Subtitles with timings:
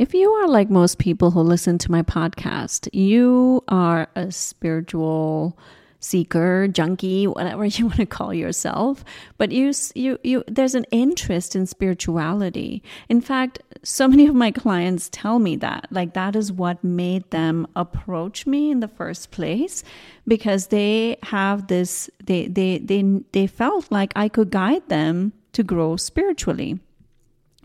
[0.00, 5.58] if you are like most people who listen to my podcast, you are a spiritual
[5.98, 9.04] seeker, junkie, whatever you want to call yourself,
[9.36, 12.82] but you you you there's an interest in spirituality.
[13.10, 17.30] In fact, so many of my clients tell me that like that is what made
[17.30, 19.84] them approach me in the first place
[20.26, 25.62] because they have this they they they they felt like I could guide them to
[25.62, 26.80] grow spiritually.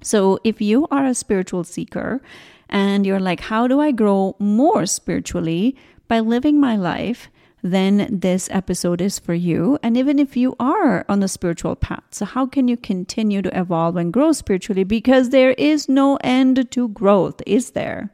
[0.06, 2.22] So if you are a spiritual seeker
[2.70, 5.76] and you're like how do I grow more spiritually
[6.08, 7.30] by living my life
[7.64, 9.80] then this episode is for you.
[9.82, 13.60] And even if you are on the spiritual path, so how can you continue to
[13.60, 14.84] evolve and grow spiritually?
[14.84, 18.12] Because there is no end to growth, is there?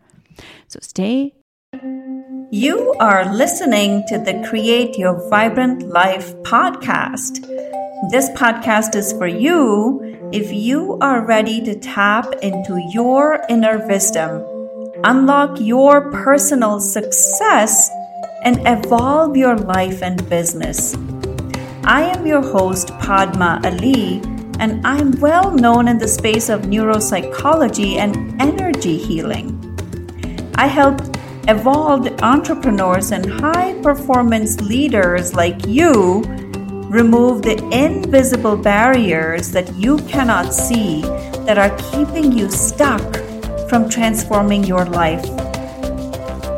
[0.69, 1.33] So stay.
[2.49, 7.60] You are listening to the Create Your Vibrant Life podcast.
[8.09, 10.01] This podcast is for you
[10.33, 14.43] if you are ready to tap into your inner wisdom,
[15.03, 17.91] unlock your personal success
[18.43, 20.95] and evolve your life and business.
[21.83, 24.19] I am your host, Padma Ali,
[24.57, 29.59] and I'm well known in the space of neuropsychology and energy healing.
[30.55, 30.99] I help
[31.47, 36.23] evolved entrepreneurs and high performance leaders like you
[36.91, 40.99] remove the invisible barriers that you cannot see
[41.47, 43.15] that are keeping you stuck
[43.69, 45.23] from transforming your life.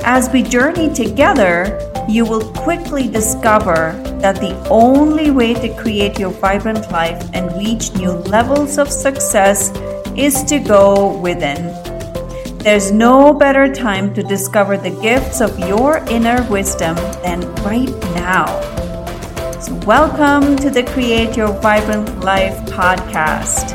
[0.04, 6.32] As we journey together, you will quickly discover that the only way to create your
[6.32, 9.70] vibrant life and reach new levels of success
[10.18, 11.62] is to go within.
[12.58, 18.73] There's no better time to discover the gifts of your inner wisdom than right now.
[19.64, 23.70] So, welcome to the Create Your Vibrant Life podcast.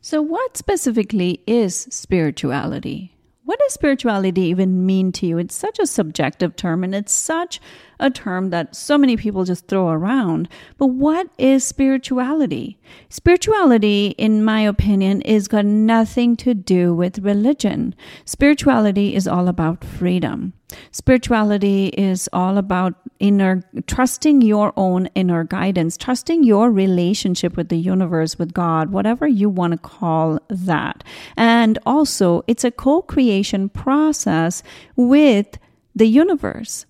[0.00, 3.14] So, what specifically is spirituality?
[3.44, 5.36] What does spirituality even mean to you?
[5.36, 7.60] It's such a subjective term and it's such
[7.98, 10.48] a term that so many people just throw around.
[10.78, 12.78] But what is spirituality?
[13.08, 17.94] Spirituality, in my opinion, is got nothing to do with religion.
[18.24, 20.52] Spirituality is all about freedom.
[20.90, 27.76] Spirituality is all about inner trusting your own inner guidance, trusting your relationship with the
[27.76, 31.04] universe, with God, whatever you want to call that.
[31.36, 34.62] And also, it's a co-creation process
[34.96, 35.58] with
[35.94, 36.86] the universe.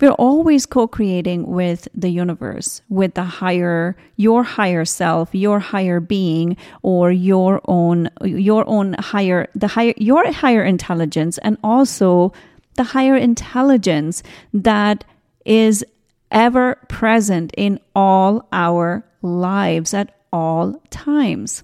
[0.00, 6.56] We're always co-creating with the universe, with the higher, your higher self, your higher being,
[6.82, 12.32] or your own, your own higher, the higher, your higher intelligence, and also
[12.74, 14.22] the higher intelligence
[14.52, 15.04] that
[15.44, 15.84] is
[16.30, 21.62] ever present in all our lives at all times.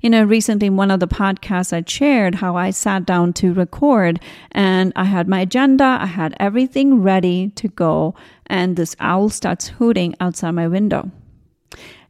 [0.00, 3.52] You know, recently in one of the podcasts I shared how I sat down to
[3.52, 4.20] record
[4.52, 8.14] and I had my agenda, I had everything ready to go,
[8.46, 11.10] and this owl starts hooting outside my window.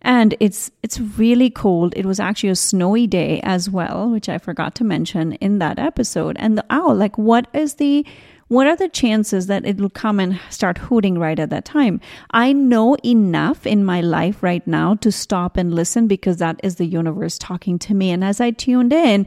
[0.03, 1.95] And it's it's really cold.
[1.97, 5.79] It was actually a snowy day as well, which I forgot to mention in that
[5.79, 6.37] episode.
[6.39, 8.05] And the owl, like what is the
[8.49, 12.01] what are the chances that it will come and start hooting right at that time?
[12.31, 16.77] I know enough in my life right now to stop and listen because that is
[16.77, 18.11] the universe talking to me.
[18.11, 19.27] And as I tuned in,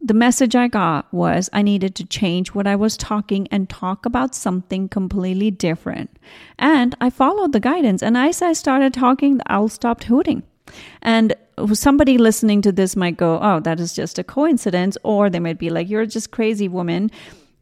[0.00, 4.06] the message I got was I needed to change what I was talking and talk
[4.06, 6.16] about something completely different.
[6.58, 8.02] And I followed the guidance.
[8.02, 10.42] And as I started talking, the owl stopped hooting.
[11.02, 11.34] And
[11.74, 14.96] somebody listening to this might go, oh, that is just a coincidence.
[15.02, 17.10] Or they might be like, you're just crazy woman.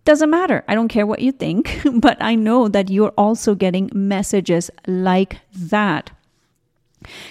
[0.09, 0.65] Doesn't matter.
[0.67, 5.37] I don't care what you think, but I know that you're also getting messages like
[5.55, 6.11] that.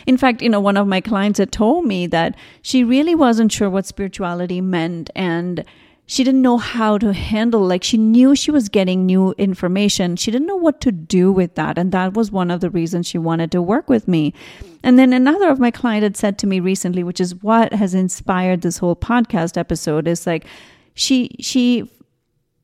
[0.06, 3.52] In fact, you know, one of my clients had told me that she really wasn't
[3.52, 5.66] sure what spirituality meant and
[6.06, 10.32] she didn't know how to handle like she knew she was getting new information she
[10.32, 13.18] didn't know what to do with that and that was one of the reasons she
[13.18, 14.34] wanted to work with me
[14.84, 17.94] and then another of my client had said to me recently which is what has
[17.94, 20.46] inspired this whole podcast episode is like
[20.94, 21.90] she she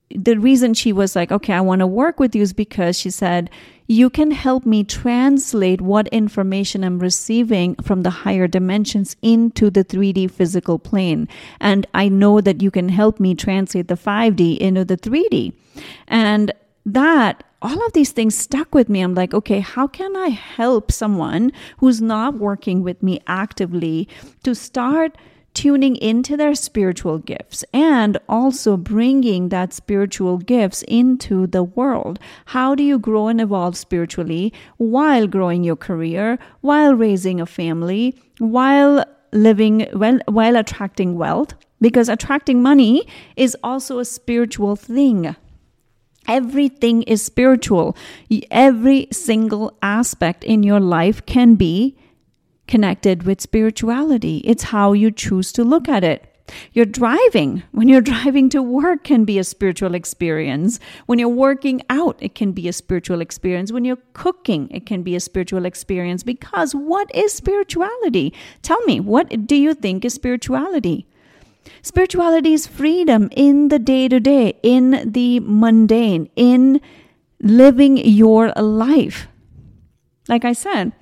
[0.10, 3.10] the reason she was like, okay, I want to work with you is because she
[3.10, 3.50] said,
[3.88, 9.84] you can help me translate what information I'm receiving from the higher dimensions into the
[9.84, 11.28] 3D physical plane.
[11.60, 15.54] And I know that you can help me translate the 5D into the 3D.
[16.08, 16.54] And
[16.86, 19.02] that all of these things stuck with me.
[19.02, 24.08] I'm like, okay, how can I help someone who's not working with me actively
[24.44, 25.18] to start
[25.54, 32.20] tuning into their spiritual gifts and also bringing that spiritual gifts into the world.
[32.46, 38.16] How do you grow and evolve spiritually while growing your career, while raising a family,
[38.40, 41.54] while living well, while attracting wealth?
[41.80, 45.36] Because attracting money is also a spiritual thing.
[46.28, 47.98] Everything is spiritual.
[48.50, 51.98] Every single aspect in your life can be
[52.74, 54.38] connected with spirituality.
[54.38, 56.26] It's how you choose to look at it.
[56.72, 57.62] You're driving.
[57.72, 60.80] When you're driving to work can be a spiritual experience.
[61.06, 63.72] When you're working out, it can be a spiritual experience.
[63.72, 68.34] When you're cooking, it can be a spiritual experience because what is spirituality?
[68.64, 71.06] Tell me, what do you think is spirituality?
[71.84, 76.82] Spirituality is freedom in the day to day, in the mundane, in
[77.40, 79.28] living your life.
[80.28, 80.94] Like I said,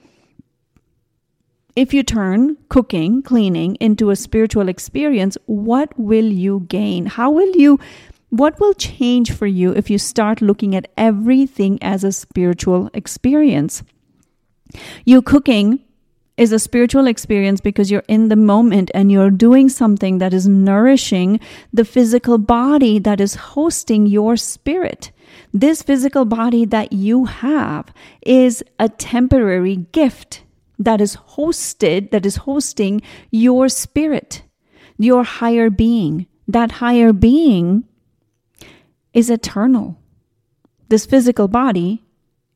[1.75, 7.05] if you turn cooking, cleaning into a spiritual experience, what will you gain?
[7.05, 7.79] How will you,
[8.29, 13.83] what will change for you if you start looking at everything as a spiritual experience?
[15.05, 15.79] You cooking
[16.37, 20.47] is a spiritual experience because you're in the moment and you're doing something that is
[20.47, 21.39] nourishing
[21.71, 25.11] the physical body that is hosting your spirit.
[25.53, 27.93] This physical body that you have
[28.25, 30.43] is a temporary gift
[30.83, 34.43] that is hosted, that is hosting your spirit,
[34.97, 36.27] your higher being.
[36.47, 37.85] That higher being
[39.13, 39.97] is eternal.
[40.89, 42.03] This physical body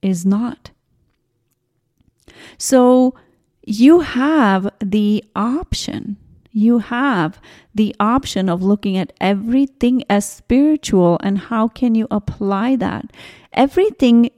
[0.01, 0.71] is not.
[2.57, 3.15] So
[3.65, 6.17] you have the option.
[6.51, 7.39] You have
[7.73, 13.11] the option of looking at everything as spiritual and how can you apply that?
[13.53, 14.29] Everything,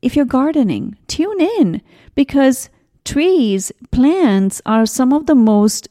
[0.00, 1.82] if you're gardening, tune in
[2.14, 2.68] because
[3.04, 5.88] trees, plants are some of the most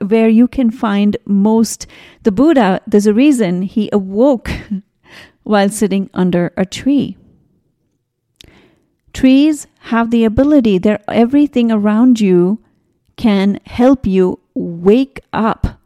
[0.00, 1.86] where you can find most.
[2.22, 4.50] The Buddha, there's a reason he awoke
[5.42, 7.16] while sitting under a tree.
[9.12, 12.62] Trees have the ability that everything around you
[13.16, 15.80] can help you wake up.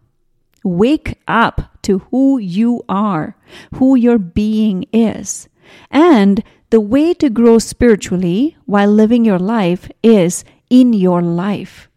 [0.62, 3.36] Wake up to who you are,
[3.74, 5.48] who your being is.
[5.90, 10.44] And the way to grow spiritually while living your life is
[10.80, 11.88] in your life.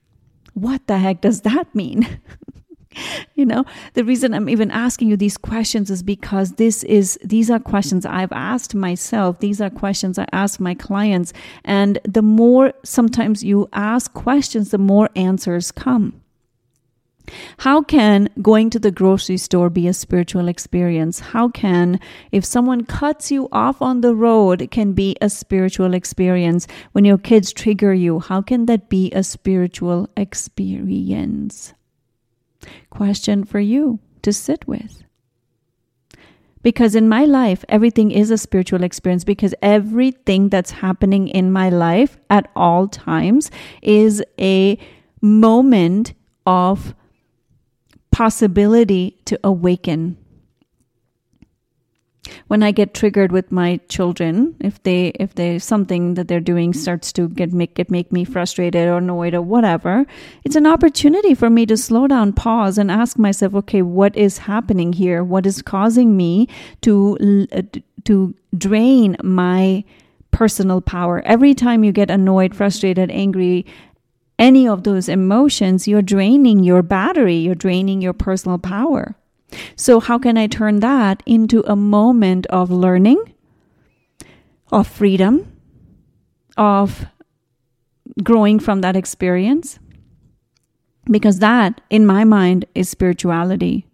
[0.54, 2.08] What the heck does that mean?
[3.36, 3.64] you know
[3.94, 8.08] the reason i'm even asking you these questions is because this is these are questions
[8.08, 11.32] i've asked myself these are questions i ask my clients
[11.64, 16.20] and the more sometimes you ask questions the more answers come
[17.58, 21.20] how can going to the grocery store be a spiritual experience?
[21.20, 22.00] How can,
[22.32, 26.68] if someone cuts you off on the road, can be a spiritual experience?
[26.92, 31.74] When your kids trigger you, how can that be a spiritual experience?
[32.90, 35.04] Question for you to sit with.
[36.64, 41.70] Because in my life, everything is a spiritual experience because everything that's happening in my
[41.70, 43.52] life at all times
[43.82, 44.78] is a
[45.22, 46.14] moment
[46.46, 46.94] of
[48.18, 50.18] possibility to awaken.
[52.48, 56.74] When I get triggered with my children, if they if they something that they're doing
[56.74, 60.04] starts to get make get make me frustrated or annoyed or whatever,
[60.44, 64.40] it's an opportunity for me to slow down, pause, and ask myself, okay, what is
[64.40, 65.24] happening here?
[65.24, 66.50] What is causing me
[66.82, 67.62] to uh,
[68.06, 69.84] to drain my
[70.32, 71.22] personal power.
[71.24, 73.66] Every time you get annoyed, frustrated, angry,
[74.40, 79.16] any of those emotions, you're draining your battery, you're draining your personal power.
[79.76, 83.34] So, how can I turn that into a moment of learning,
[84.72, 85.52] of freedom,
[86.58, 87.06] of
[88.24, 89.80] growing from that experience?
[91.06, 93.88] Because that, in my mind, is spirituality.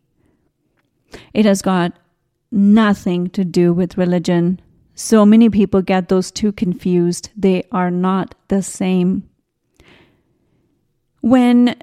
[1.34, 1.94] It has got
[2.52, 4.60] nothing to do with religion.
[4.96, 7.30] So many people get those two confused.
[7.38, 9.30] They are not the same.
[11.24, 11.78] When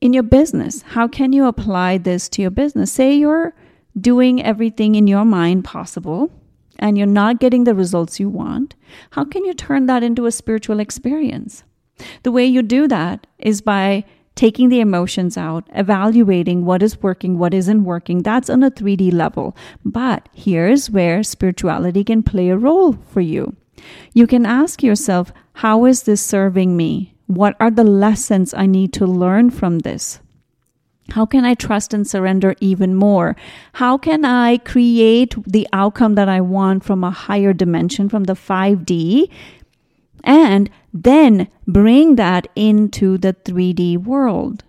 [0.00, 2.92] in your business, how can you apply this to your business?
[2.92, 3.52] Say you're
[4.00, 6.30] doing everything in your mind possible
[6.78, 8.76] and you're not getting the results you want.
[9.10, 11.64] How can you turn that into a spiritual experience?
[12.22, 14.04] The way you do that is by
[14.36, 18.22] taking the emotions out, evaluating what is working, what isn't working.
[18.22, 19.56] That's on a 3D level.
[19.84, 23.56] But here's where spirituality can play a role for you.
[24.14, 27.16] You can ask yourself, how is this serving me?
[27.30, 30.18] What are the lessons I need to learn from this?
[31.12, 33.36] How can I trust and surrender even more?
[33.74, 38.32] How can I create the outcome that I want from a higher dimension, from the
[38.32, 39.30] 5D,
[40.24, 44.64] and then bring that into the 3D world?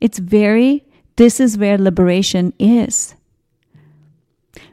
[0.00, 0.84] It's very,
[1.14, 3.14] this is where liberation is.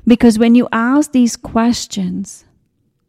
[0.07, 2.45] Because when you ask these questions,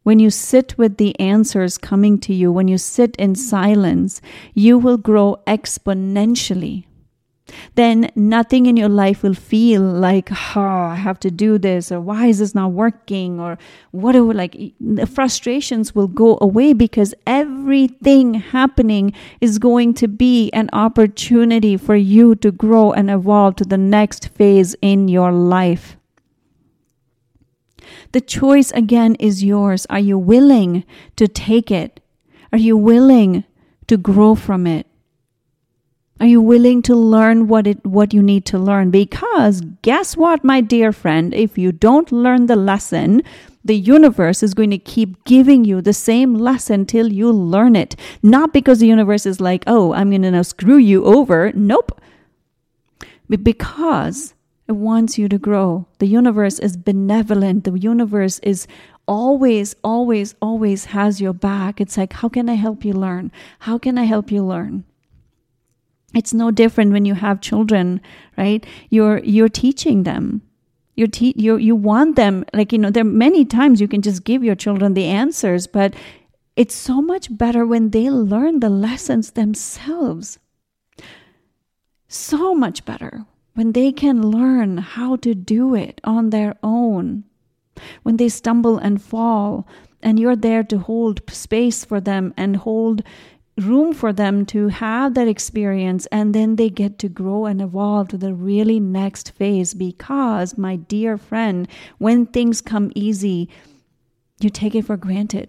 [0.08, 4.22] when you sit with the answers coming to you, when you sit in silence,
[4.54, 6.86] you will grow exponentially
[7.74, 12.00] then nothing in your life will feel like, oh, I have to do this, or
[12.00, 13.58] why is this not working, or
[13.90, 20.50] what do like the frustrations will go away because everything happening is going to be
[20.52, 25.97] an opportunity for you to grow and evolve to the next phase in your life.
[28.12, 29.86] The choice again is yours.
[29.90, 30.84] Are you willing
[31.16, 32.00] to take it?
[32.52, 33.44] Are you willing
[33.86, 34.86] to grow from it?
[36.20, 38.90] Are you willing to learn what it what you need to learn?
[38.90, 43.22] Because guess what, my dear friend, if you don't learn the lesson,
[43.64, 47.94] the universe is going to keep giving you the same lesson till you learn it.
[48.20, 52.00] Not because the universe is like, "Oh, I'm going to now screw you over." Nope.
[53.28, 54.34] Because
[54.68, 55.87] it wants you to grow.
[55.98, 57.64] The universe is benevolent.
[57.64, 58.66] The universe is
[59.06, 61.80] always, always, always has your back.
[61.80, 63.32] It's like, how can I help you learn?
[63.60, 64.84] How can I help you learn?
[66.14, 68.00] it's no different when you have children
[68.37, 70.42] right you're you're teaching them
[70.96, 74.02] you te- you you want them like you know there are many times you can
[74.02, 75.94] just give your children the answers but
[76.56, 80.38] it's so much better when they learn the lessons themselves
[82.08, 83.26] so much better
[83.58, 87.24] when they can learn how to do it on their own.
[88.04, 89.66] When they stumble and fall
[90.00, 93.02] and you're there to hold space for them and hold
[93.56, 98.06] room for them to have that experience and then they get to grow and evolve
[98.10, 99.74] to the really next phase.
[99.74, 101.66] Because my dear friend
[101.98, 103.48] when things come easy
[104.38, 105.48] you take it for granted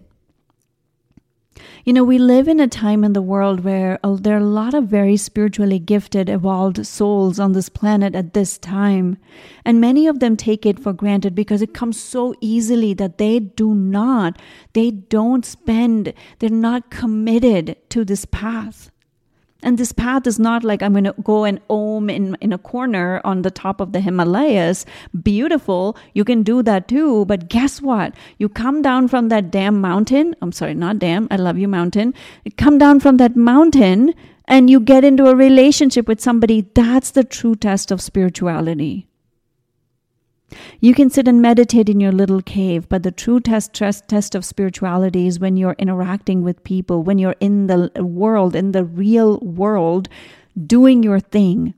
[1.84, 4.44] you know, we live in a time in the world where uh, there are a
[4.44, 9.16] lot of very spiritually gifted, evolved souls on this planet at this time.
[9.64, 13.40] And many of them take it for granted because it comes so easily that they
[13.40, 14.38] do not,
[14.72, 18.90] they don't spend, they're not committed to this path.
[19.62, 22.58] And this path is not like I'm going to go and om in, in a
[22.58, 24.86] corner on the top of the Himalayas.
[25.22, 25.96] Beautiful.
[26.14, 27.24] You can do that too.
[27.26, 28.14] But guess what?
[28.38, 30.34] You come down from that damn mountain.
[30.40, 31.28] I'm sorry, not damn.
[31.30, 32.14] I love you, mountain.
[32.44, 34.14] You come down from that mountain
[34.46, 36.62] and you get into a relationship with somebody.
[36.74, 39.09] That's the true test of spirituality.
[40.80, 44.34] You can sit and meditate in your little cave, but the true test, test, test
[44.34, 48.84] of spirituality is when you're interacting with people, when you're in the world, in the
[48.84, 50.08] real world,
[50.66, 51.74] doing your thing.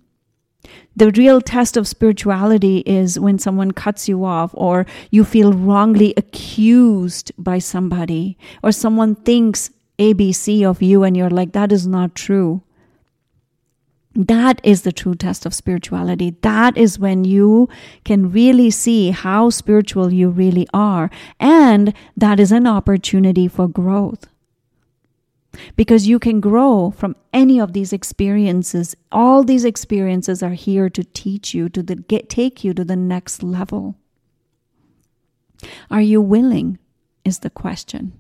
[0.95, 6.15] The real test of spirituality is when someone cuts you off, or you feel wrongly
[6.17, 12.15] accused by somebody, or someone thinks ABC of you, and you're like, that is not
[12.15, 12.63] true.
[14.15, 16.37] That is the true test of spirituality.
[16.43, 17.69] That is when you
[18.05, 21.11] can really see how spiritual you really are.
[21.41, 24.27] And that is an opportunity for growth.
[25.77, 28.95] Because you can grow from any of these experiences.
[29.11, 32.97] All these experiences are here to teach you, to the, get, take you to the
[32.97, 33.97] next level.
[35.91, 36.79] Are you willing?
[37.25, 38.13] Is the question.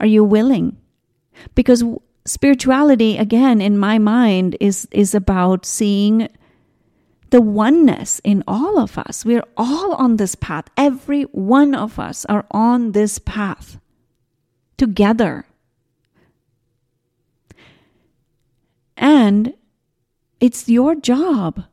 [0.00, 0.76] Are you willing?
[1.54, 1.82] Because
[2.28, 6.28] spirituality again in my mind is is about seeing
[7.30, 9.24] the oneness in all of us.
[9.24, 10.66] We're all on this path.
[10.76, 13.78] Every one of us are on this path
[14.76, 15.46] together.
[18.96, 19.54] And
[20.40, 21.64] it's your job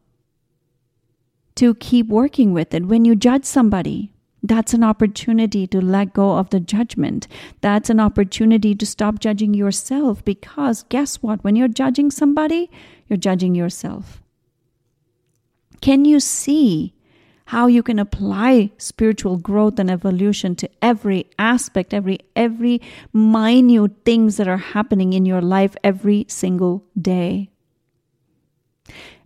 [1.55, 2.85] to keep working with it.
[2.85, 4.11] When you judge somebody
[4.47, 7.27] that's an opportunity to let go of the judgment.
[7.61, 11.43] That's an opportunity to stop judging yourself because guess what?
[11.43, 12.69] When you're judging somebody,
[13.07, 14.21] you're judging yourself.
[15.81, 16.93] Can you see
[17.45, 22.81] how you can apply spiritual growth and evolution to every aspect, every every
[23.13, 27.49] minute things that are happening in your life every single day?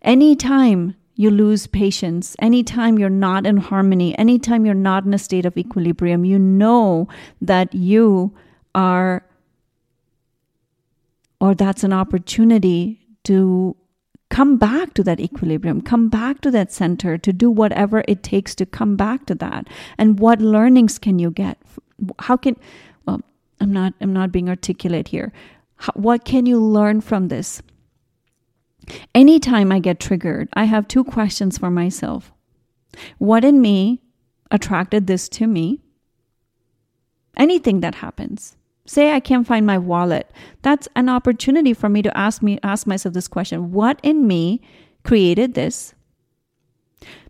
[0.01, 2.33] Anytime you lose patience.
[2.39, 7.09] Anytime you're not in harmony, anytime you're not in a state of equilibrium, you know
[7.41, 8.33] that you
[8.73, 9.25] are,
[11.41, 13.75] or that's an opportunity to
[14.29, 18.55] come back to that equilibrium, come back to that center, to do whatever it takes
[18.55, 19.67] to come back to that.
[19.97, 21.57] And what learnings can you get?
[22.19, 22.55] How can,
[23.05, 23.19] well,
[23.59, 25.33] I'm not, I'm not being articulate here.
[25.75, 27.61] How, what can you learn from this?
[29.13, 32.31] Anytime I get triggered, I have two questions for myself.
[33.17, 34.01] What in me
[34.51, 35.81] attracted this to me?
[37.37, 38.55] Anything that happens.
[38.85, 40.31] Say I can't find my wallet.
[40.63, 43.71] That's an opportunity for me to ask me ask myself this question.
[43.71, 44.61] What in me
[45.03, 45.93] created this?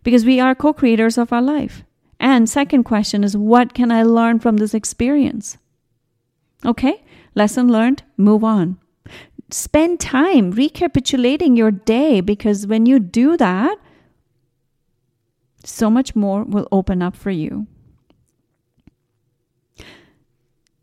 [0.02, 1.84] Because we are co-creators of our life.
[2.18, 5.58] And second question is what can I learn from this experience?
[6.64, 7.04] Okay?
[7.34, 8.78] Lesson learned, move on.
[9.50, 13.78] Spend time recapitulating your day because when you do that,
[15.64, 17.66] so much more will open up for you.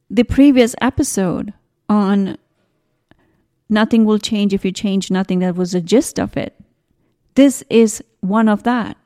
[0.10, 1.54] The previous episode
[1.90, 2.38] on
[3.70, 6.56] Nothing Will Change If You Change Nothing, that was the gist of it.
[7.36, 8.98] This is one of that.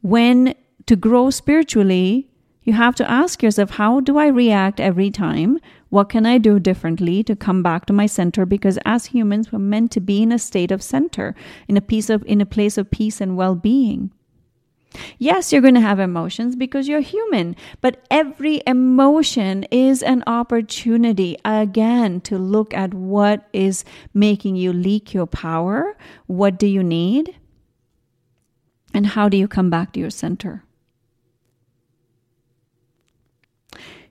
[0.00, 0.54] When
[0.86, 2.28] to grow spiritually,
[2.64, 5.58] you have to ask yourself, how do I react every time?
[5.92, 8.46] What can I do differently to come back to my center?
[8.46, 11.34] Because as humans, we're meant to be in a state of center,
[11.68, 14.10] in a piece of in a place of peace and well-being.
[15.18, 21.36] Yes, you're going to have emotions because you're human, but every emotion is an opportunity
[21.44, 23.84] again to look at what is
[24.14, 25.94] making you leak your power.
[26.26, 27.36] What do you need?
[28.94, 30.64] And how do you come back to your center?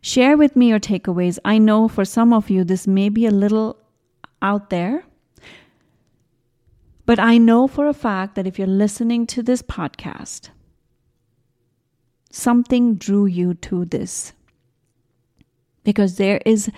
[0.01, 1.37] Share with me your takeaways.
[1.45, 3.77] I know for some of you, this may be a little
[4.41, 5.05] out there.
[7.05, 10.49] But I know for a fact that if you're listening to this podcast,
[12.31, 14.33] something drew you to this.
[15.83, 16.71] Because there is,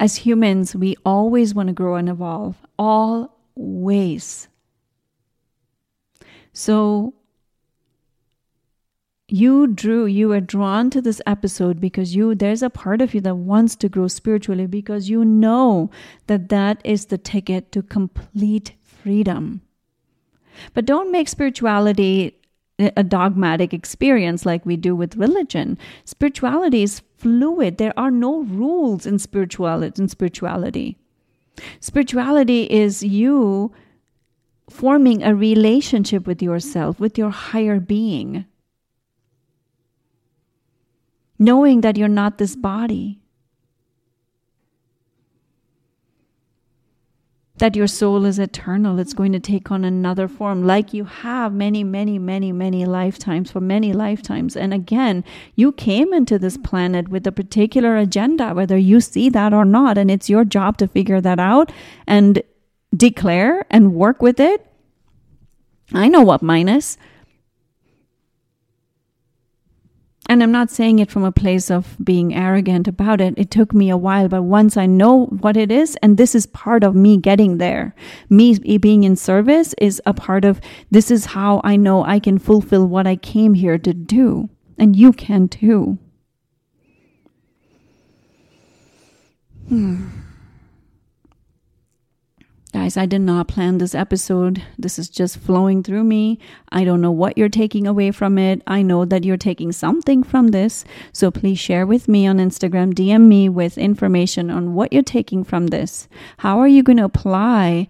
[0.00, 4.48] as humans, we always want to grow and evolve, always.
[6.52, 7.14] So
[9.28, 13.20] you drew you were drawn to this episode because you there's a part of you
[13.20, 15.90] that wants to grow spiritually because you know
[16.26, 19.60] that that is the ticket to complete freedom.
[20.72, 22.34] But don't make spirituality
[22.78, 25.76] a dogmatic experience like we do with religion.
[26.04, 27.76] Spirituality is fluid.
[27.76, 30.96] There are no rules in spirituality in spirituality.
[31.80, 33.72] Spirituality is you
[34.70, 38.46] forming a relationship with yourself with your higher being
[41.38, 43.20] knowing that you're not this body,
[47.58, 51.52] that your soul is eternal, it's going to take on another form, like you have
[51.52, 54.56] many, many, many, many lifetimes for many lifetimes.
[54.56, 55.24] And again,
[55.56, 59.98] you came into this planet with a particular agenda, whether you see that or not,
[59.98, 61.72] and it's your job to figure that out
[62.06, 62.42] and
[62.96, 64.64] declare and work with it.
[65.92, 66.96] I know what mine is.
[70.30, 73.32] And I'm not saying it from a place of being arrogant about it.
[73.38, 76.44] It took me a while, but once I know what it is, and this is
[76.44, 77.94] part of me getting there,
[78.28, 80.60] me being in service is a part of
[80.90, 84.50] this is how I know I can fulfill what I came here to do.
[84.76, 85.98] And you can too.
[89.68, 90.08] Hmm.
[92.78, 94.62] Guys, I did not plan this episode.
[94.78, 96.38] This is just flowing through me.
[96.70, 98.62] I don't know what you're taking away from it.
[98.68, 100.84] I know that you're taking something from this.
[101.12, 105.42] So please share with me on Instagram, DM me with information on what you're taking
[105.42, 106.08] from this.
[106.36, 107.88] How are you going to apply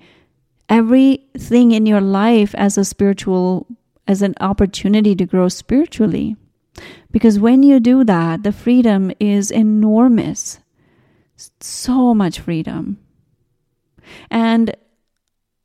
[0.71, 3.67] everything in your life as a spiritual,
[4.07, 6.35] as an opportunity to grow spiritually?
[7.11, 10.61] Because when you do that, the freedom is enormous.
[11.61, 12.99] So much freedom.
[14.31, 14.75] And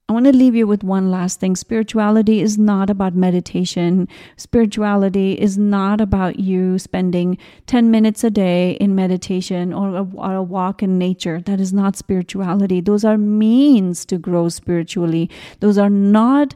[0.09, 1.55] I want to leave you with one last thing.
[1.55, 4.09] Spirituality is not about meditation.
[4.35, 10.35] Spirituality is not about you spending 10 minutes a day in meditation or a, or
[10.35, 11.39] a, walk in nature.
[11.39, 12.81] That is not spirituality.
[12.81, 15.29] Those are means to grow spiritually.
[15.61, 16.53] Those are not,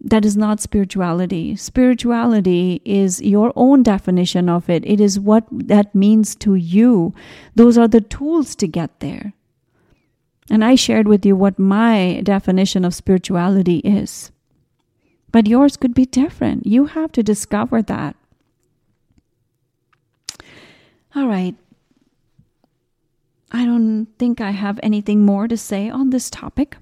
[0.00, 1.56] that is not spirituality.
[1.56, 4.82] Spirituality is your own definition of it.
[4.86, 7.12] It is what that means to you.
[7.56, 9.34] Those are the tools to get there.
[10.50, 14.30] And I shared with you what my definition of spirituality is.
[15.32, 16.66] But yours could be different.
[16.66, 18.14] You have to discover that.
[21.16, 21.54] All right.
[23.50, 26.76] I don't think I have anything more to say on this topic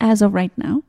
[0.00, 0.82] as of right now.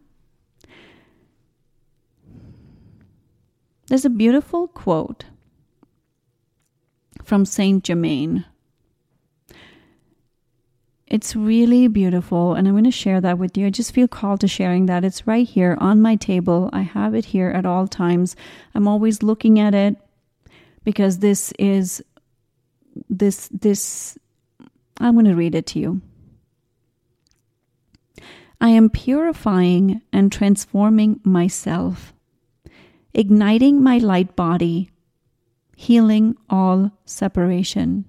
[3.87, 5.25] There's a beautiful quote
[7.23, 8.45] from Saint Germain
[11.13, 13.67] it's really beautiful, and I'm going to share that with you.
[13.67, 15.03] I just feel called to sharing that.
[15.03, 16.71] It's right here on my table.
[16.73, 18.35] I have it here at all times.
[18.73, 19.95] I'm always looking at it
[20.83, 22.03] because this is
[23.11, 24.17] this this
[24.99, 26.01] I'm going to read it to you.
[28.59, 32.11] I am purifying and transforming myself,
[33.13, 34.89] igniting my light body,
[35.75, 38.05] healing all separation.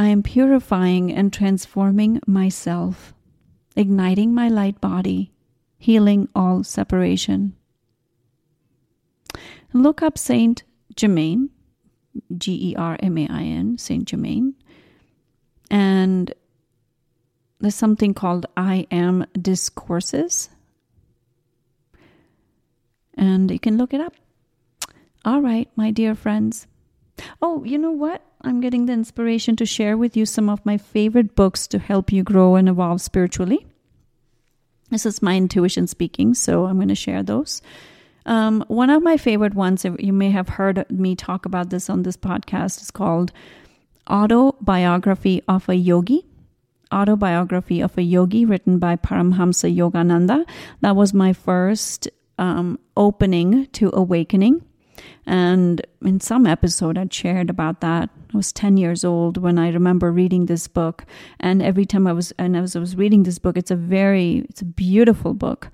[0.00, 3.12] I am purifying and transforming myself,
[3.76, 5.30] igniting my light body,
[5.76, 7.54] healing all separation.
[9.74, 10.62] Look up Saint
[10.96, 11.50] Germain,
[12.34, 14.54] G E R M A I N, Saint Germain.
[15.70, 16.32] And
[17.60, 20.48] there's something called I Am Discourses.
[23.18, 24.14] And you can look it up.
[25.26, 26.66] All right, my dear friends.
[27.42, 28.24] Oh, you know what?
[28.42, 32.12] I'm getting the inspiration to share with you some of my favorite books to help
[32.12, 33.66] you grow and evolve spiritually.
[34.90, 37.62] This is my intuition speaking, so I'm going to share those.
[38.26, 42.02] Um, one of my favorite ones, you may have heard me talk about this on
[42.02, 43.32] this podcast, is called
[44.08, 46.26] Autobiography of a Yogi.
[46.92, 50.44] Autobiography of a Yogi, written by Paramhamsa Yogananda.
[50.80, 54.64] That was my first um, opening to awakening.
[55.24, 58.10] And in some episode, I shared about that.
[58.32, 61.04] I was 10 years old when I remember reading this book.
[61.40, 64.46] And every time I was, and as I was reading this book, it's a very,
[64.48, 65.70] it's a beautiful book.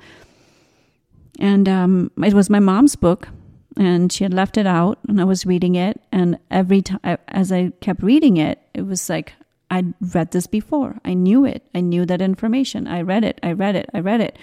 [1.38, 3.28] And um, it was my mom's book,
[3.76, 6.00] and she had left it out, and I was reading it.
[6.10, 9.34] And every time, as I kept reading it, it was like,
[9.70, 10.96] I'd read this before.
[11.04, 11.62] I knew it.
[11.74, 12.86] I knew that information.
[12.86, 13.38] I read it.
[13.42, 13.90] I read it.
[13.92, 14.38] I read it.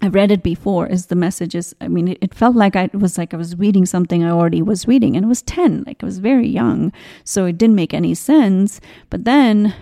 [0.00, 1.74] I read it before is the messages.
[1.80, 4.62] I mean, it, it, felt like I, was like I was reading something I already
[4.62, 6.92] was reading, and it was 10, like I was very young.
[7.24, 8.80] So it didn't make any sense.
[9.10, 9.74] But then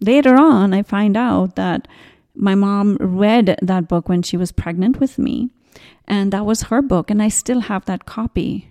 [0.00, 1.88] later on, I find out that
[2.34, 5.50] my mom read that book when she was pregnant with me,
[6.06, 8.70] and that was her book, and I still have that copy.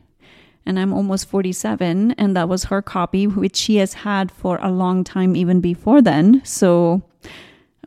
[0.68, 4.72] And I'm almost 47, and that was her copy, which she has had for a
[4.72, 6.42] long time, even before then.
[6.44, 7.04] So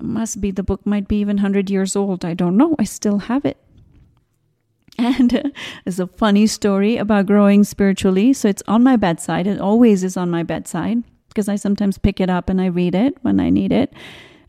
[0.03, 2.25] must be the book might be even 100 years old.
[2.25, 2.75] I don't know.
[2.79, 3.57] I still have it.
[5.01, 5.43] And uh,
[5.87, 8.33] it's a funny story about growing spiritually.
[8.33, 9.47] So it's on my bedside.
[9.47, 12.97] It always is on my bedside because I sometimes pick it up and I read
[12.97, 13.93] it when I need it.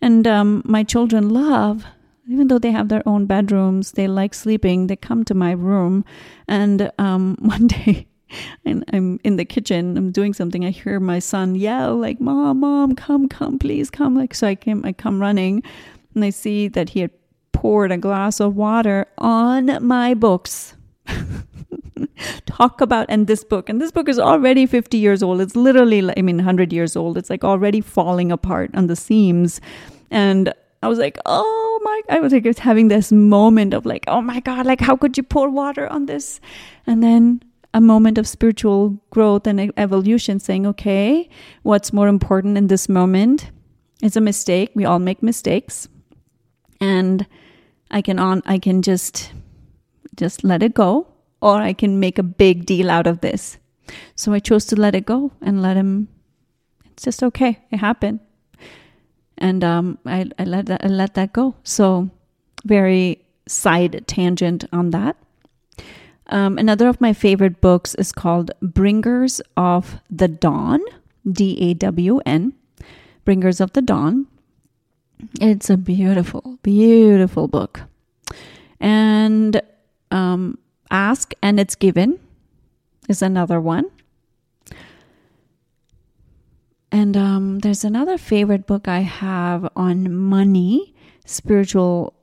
[0.01, 1.85] And um, my children love,
[2.27, 6.03] even though they have their own bedrooms, they like sleeping, they come to my room.
[6.47, 8.07] And um, one day,
[8.65, 10.65] and I'm in the kitchen, I'm doing something.
[10.65, 14.15] I hear my son yell, like, Mom, Mom, come, come, please come.
[14.15, 15.63] Like, so I came, I come running
[16.15, 17.11] and I see that he had
[17.51, 20.75] poured a glass of water on my books.
[22.45, 25.41] Talk about, and this book, and this book is already 50 years old.
[25.41, 27.17] It's literally, I mean, 100 years old.
[27.17, 29.61] It's like already falling apart on the seams.
[30.11, 33.85] And I was like, oh my, I was like, I was having this moment of
[33.85, 36.39] like, oh my God, like, how could you pour water on this?
[36.87, 41.29] And then a moment of spiritual growth and evolution saying okay
[41.63, 43.51] what's more important in this moment
[44.01, 44.71] it's a mistake.
[44.75, 45.87] We all make mistakes.
[46.79, 47.27] And
[47.91, 49.31] i can on i can just
[50.15, 51.07] just let it go
[51.41, 53.57] or i can make a big deal out of this.
[54.15, 56.07] So i chose to let it go and let him
[56.85, 57.59] it's just okay.
[57.71, 58.19] It happened.
[59.37, 61.55] And um, I, I let that I let that go.
[61.63, 62.09] So
[62.65, 65.17] very side tangent on that
[66.29, 70.79] um, another of my favorite books is called Bringers of the Dawn,
[71.29, 72.53] D A W N,
[73.25, 74.27] Bringers of the Dawn.
[75.41, 77.81] It's a beautiful, beautiful book.
[78.79, 79.61] And
[80.11, 80.57] um,
[80.89, 82.19] Ask and It's Given
[83.09, 83.85] is another one.
[86.91, 92.13] And um, there's another favorite book I have on money, spiritual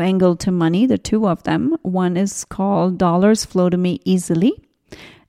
[0.00, 1.76] angle to money, the two of them.
[1.82, 4.52] One is called Dollars Flow to Me Easily,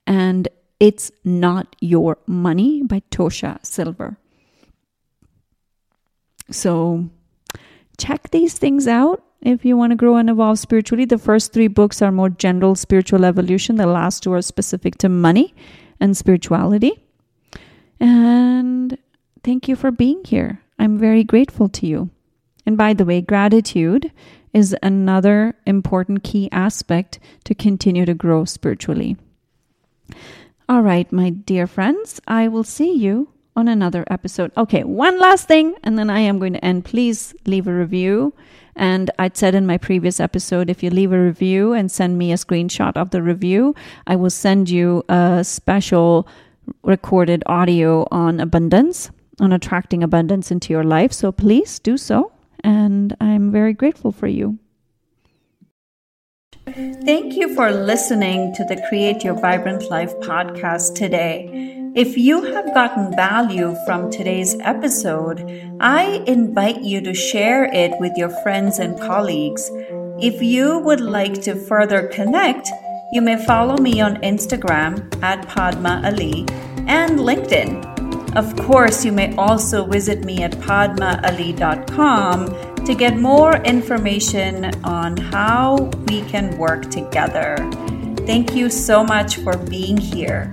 [0.06, 0.48] and
[0.80, 4.16] It's Not Your Money by Tosha Silver.
[6.50, 7.08] So
[7.98, 11.04] check these things out if you want to grow and evolve spiritually.
[11.04, 15.08] The first three books are more general spiritual evolution, the last two are specific to
[15.08, 15.54] money
[16.00, 16.92] and spirituality.
[18.00, 18.98] And
[19.42, 20.60] thank you for being here.
[20.78, 22.10] I'm very grateful to you.
[22.66, 24.10] And by the way, gratitude
[24.54, 29.16] is another important key aspect to continue to grow spiritually.
[30.68, 34.52] All right, my dear friends, I will see you on another episode.
[34.56, 36.84] Okay, one last thing, and then I am going to end.
[36.84, 38.32] Please leave a review.
[38.76, 42.32] And I'd said in my previous episode, if you leave a review and send me
[42.32, 43.74] a screenshot of the review,
[44.06, 46.26] I will send you a special
[46.82, 51.12] recorded audio on abundance, on attracting abundance into your life.
[51.12, 52.32] So please do so
[52.64, 54.58] and I'm very grateful for you.
[56.66, 61.92] Thank you for listening to the Create Your Vibrant Life podcast today.
[61.94, 65.44] If you have gotten value from today's episode,
[65.78, 69.70] I invite you to share it with your friends and colleagues.
[70.18, 72.70] If you would like to further connect,
[73.12, 76.46] you may follow me on Instagram at Padma Ali
[76.88, 77.93] and LinkedIn
[78.36, 82.46] Of course, you may also visit me at padmaali.com
[82.84, 87.56] to get more information on how we can work together.
[88.26, 90.52] Thank you so much for being here.